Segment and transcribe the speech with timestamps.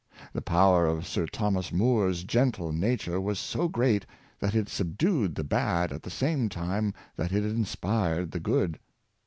[0.33, 4.03] The power of Sir Thomas More's gentle nature was so great
[4.39, 8.79] that it subdued the bad at the same time that it inspired the good.